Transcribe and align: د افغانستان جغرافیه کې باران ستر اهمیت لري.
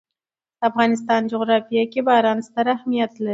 د 0.57 0.61
افغانستان 0.69 1.21
جغرافیه 1.31 1.83
کې 1.91 2.01
باران 2.07 2.37
ستر 2.47 2.65
اهمیت 2.75 3.11
لري. 3.19 3.29